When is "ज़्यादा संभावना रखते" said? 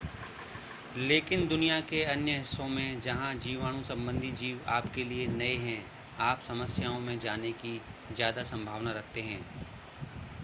8.13-9.21